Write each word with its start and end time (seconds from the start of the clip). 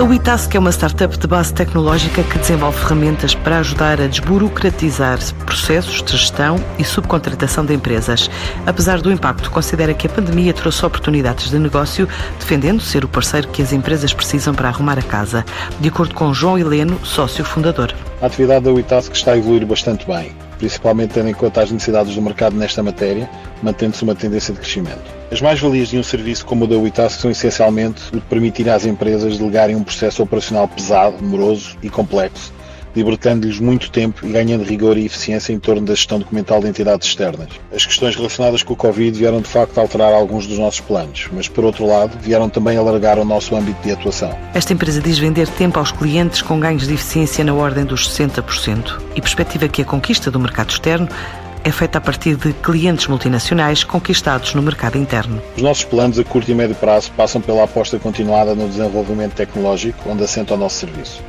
A 0.00 0.02
WeTask 0.02 0.54
é 0.54 0.58
uma 0.58 0.72
startup 0.72 1.14
de 1.18 1.26
base 1.26 1.52
tecnológica 1.52 2.22
que 2.22 2.38
desenvolve 2.38 2.78
ferramentas 2.78 3.34
para 3.34 3.58
ajudar 3.58 4.00
a 4.00 4.06
desburocratizar 4.06 5.18
processos 5.44 6.02
de 6.02 6.12
gestão 6.12 6.56
e 6.78 6.84
subcontratação 6.84 7.66
de 7.66 7.74
empresas. 7.74 8.30
Apesar 8.64 9.02
do 9.02 9.12
impacto, 9.12 9.50
considera 9.50 9.92
que 9.92 10.06
a 10.06 10.10
pandemia 10.10 10.54
trouxe 10.54 10.86
oportunidades 10.86 11.50
de 11.50 11.58
negócio, 11.58 12.08
defendendo 12.38 12.80
ser 12.80 13.04
o 13.04 13.08
parceiro 13.08 13.48
que 13.48 13.60
as 13.60 13.74
empresas 13.74 14.14
precisam 14.14 14.54
para 14.54 14.70
arrumar 14.70 14.98
a 14.98 15.02
casa, 15.02 15.44
de 15.78 15.90
acordo 15.90 16.14
com 16.14 16.32
João 16.32 16.58
Heleno, 16.58 16.98
sócio 17.04 17.44
fundador. 17.44 17.94
A 18.22 18.26
atividade 18.26 18.64
da 18.64 18.72
WeTask 18.72 19.12
está 19.12 19.32
a 19.32 19.36
evoluir 19.36 19.66
bastante 19.66 20.06
bem, 20.06 20.32
principalmente 20.56 21.12
tendo 21.12 21.28
em 21.28 21.34
conta 21.34 21.60
as 21.60 21.70
necessidades 21.70 22.14
do 22.14 22.22
mercado 22.22 22.56
nesta 22.56 22.82
matéria, 22.82 23.28
mantendo-se 23.62 24.02
uma 24.02 24.14
tendência 24.14 24.54
de 24.54 24.60
crescimento. 24.60 25.19
As 25.32 25.40
mais-valias 25.40 25.90
de 25.90 25.96
um 25.96 26.02
serviço 26.02 26.44
como 26.44 26.64
o 26.64 26.66
da 26.66 26.76
WeTask 26.76 27.20
são 27.20 27.30
essencialmente 27.30 28.02
o 28.12 28.16
de 28.16 28.22
permitir 28.22 28.68
às 28.68 28.84
empresas 28.84 29.38
delegarem 29.38 29.76
um 29.76 29.84
processo 29.84 30.24
operacional 30.24 30.66
pesado, 30.66 31.22
moroso 31.22 31.76
e 31.80 31.88
complexo, 31.88 32.52
libertando-lhes 32.96 33.60
muito 33.60 33.92
tempo 33.92 34.26
e 34.26 34.32
ganhando 34.32 34.64
rigor 34.64 34.98
e 34.98 35.06
eficiência 35.06 35.52
em 35.52 35.60
torno 35.60 35.82
da 35.82 35.94
gestão 35.94 36.18
documental 36.18 36.60
de 36.60 36.66
entidades 36.66 37.06
externas. 37.06 37.48
As 37.72 37.86
questões 37.86 38.16
relacionadas 38.16 38.64
com 38.64 38.72
o 38.72 38.76
Covid 38.76 39.16
vieram 39.16 39.40
de 39.40 39.48
facto 39.48 39.78
alterar 39.78 40.12
alguns 40.12 40.48
dos 40.48 40.58
nossos 40.58 40.80
planos, 40.80 41.28
mas 41.32 41.46
por 41.46 41.64
outro 41.64 41.86
lado 41.86 42.18
vieram 42.20 42.48
também 42.48 42.76
alargar 42.76 43.16
o 43.16 43.24
nosso 43.24 43.54
âmbito 43.54 43.80
de 43.84 43.92
atuação. 43.92 44.36
Esta 44.52 44.72
empresa 44.72 45.00
diz 45.00 45.16
vender 45.16 45.46
tempo 45.46 45.78
aos 45.78 45.92
clientes 45.92 46.42
com 46.42 46.58
ganhos 46.58 46.88
de 46.88 46.94
eficiência 46.94 47.44
na 47.44 47.54
ordem 47.54 47.84
dos 47.84 48.10
60% 48.10 49.00
e 49.14 49.20
perspectiva 49.20 49.68
que 49.68 49.82
a 49.82 49.84
conquista 49.84 50.28
do 50.28 50.40
mercado 50.40 50.70
externo 50.70 51.08
é 51.62 51.70
feita 51.70 51.98
a 51.98 52.00
partir 52.00 52.36
de 52.36 52.52
clientes 52.52 53.06
multinacionais 53.06 53.84
conquistados 53.84 54.54
no 54.54 54.62
mercado 54.62 54.96
interno. 54.96 55.42
Os 55.56 55.62
nossos 55.62 55.84
planos 55.84 56.18
a 56.18 56.24
curto 56.24 56.50
e 56.50 56.54
médio 56.54 56.74
prazo 56.74 57.10
passam 57.12 57.40
pela 57.40 57.64
aposta 57.64 57.98
continuada 57.98 58.54
no 58.54 58.68
desenvolvimento 58.68 59.34
tecnológico, 59.34 60.08
onde 60.08 60.24
assenta 60.24 60.54
o 60.54 60.56
nosso 60.56 60.76
serviço. 60.76 61.22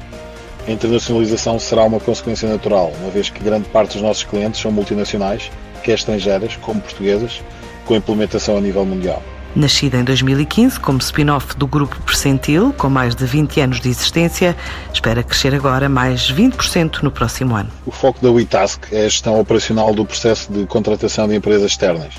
A 0.68 0.72
internacionalização 0.72 1.60
será 1.60 1.84
uma 1.84 2.00
consequência 2.00 2.48
natural, 2.48 2.94
uma 3.02 3.10
vez 3.10 3.30
que 3.30 3.44
grande 3.44 3.68
parte 3.70 3.94
dos 3.94 4.02
nossos 4.02 4.24
clientes 4.24 4.62
são 4.62 4.72
multinacionais, 4.72 5.52
quer 5.84 5.94
estrangeiras 5.94 6.56
como 6.58 6.80
portuguesas, 6.80 7.42
com 7.86 7.96
implementação 7.96 8.58
a 8.58 8.62
nível 8.62 8.86
mundial. 8.86 9.22
Nascida 9.54 9.98
em 9.98 10.04
2015 10.06 10.80
como 10.80 11.00
spin-off 11.00 11.58
do 11.58 11.68
Grupo 11.68 12.00
Percentil, 12.04 12.74
com 12.78 12.90
mais 12.90 13.14
de 13.14 13.26
20 13.26 13.60
anos 13.60 13.82
de 13.82 13.90
existência, 13.90 14.56
espera 14.94 15.22
crescer 15.24 15.54
agora 15.54 15.90
mais 15.90 16.32
20% 16.32 17.04
no 17.04 17.12
próximo 17.12 17.54
ano. 17.54 17.70
O 17.86 17.92
foco 17.92 18.22
da 18.22 18.32
WeTask 18.32 18.86
é 18.94 19.02
a 19.02 19.10
gestão 19.10 19.38
operacional 19.38 19.94
do 19.94 20.06
processo 20.06 20.50
de 20.50 20.66
contratação 20.68 21.28
de 21.28 21.36
empresas 21.36 21.72
externas, 21.72 22.14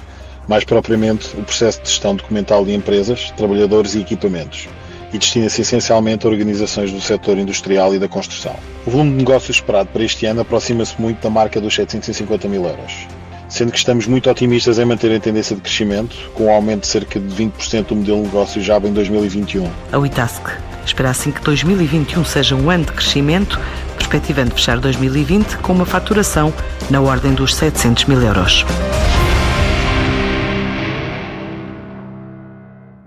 mais 0.47 0.63
propriamente 0.65 1.35
o 1.35 1.43
processo 1.43 1.81
de 1.81 1.89
gestão 1.89 2.15
documental 2.15 2.67
de 2.67 2.75
empresas, 2.75 3.31
trabalhadores 3.31 3.95
e 3.95 4.01
equipamentos, 4.01 4.69
e 5.11 5.17
destina-se 5.17 5.63
essencialmente 5.63 6.27
a 6.27 6.29
organizações 6.29 6.93
do 6.93 7.01
setor 7.01 7.39
industrial 7.39 7.95
e 7.95 7.99
da 7.99 8.09
construção. 8.09 8.55
O 8.85 8.91
volume 8.91 9.13
de 9.13 9.17
negócios 9.17 9.57
esperado 9.57 9.89
para 9.89 10.03
este 10.03 10.27
ano 10.27 10.43
aproxima-se 10.43 11.01
muito 11.01 11.23
da 11.23 11.31
marca 11.31 11.59
dos 11.63 11.75
750 11.75 12.47
mil 12.47 12.67
euros 12.67 13.07
sendo 13.53 13.71
que 13.71 13.77
estamos 13.77 14.07
muito 14.07 14.31
otimistas 14.31 14.79
em 14.79 14.85
manter 14.87 15.15
a 15.15 15.21
tendência 15.21 15.55
de 15.55 15.61
crescimento, 15.61 16.17
com 16.33 16.47
um 16.47 16.51
aumento 16.51 16.81
de 16.81 16.87
cerca 16.87 17.21
de 17.21 17.29
20% 17.35 17.89
do 17.89 17.97
modelo 17.97 18.19
de 18.21 18.27
negócio 18.29 18.63
já 18.63 18.79
em 18.79 18.93
2021. 18.93 19.71
A 19.93 19.99
Witask 19.99 20.49
espera 20.87 21.11
assim 21.11 21.31
que 21.31 21.43
2021 21.43 22.25
seja 22.25 22.57
um 22.57 22.71
ano 22.71 22.87
de 22.87 22.93
crescimento, 22.93 23.61
perspectivando 23.99 24.55
fechar 24.55 24.79
2020 24.79 25.59
com 25.59 25.75
uma 25.75 25.85
faturação 25.85 26.53
na 26.89 27.03
ordem 27.03 27.35
dos 27.35 27.55
700 27.55 28.07
mil 28.07 28.23
euros. 28.23 28.65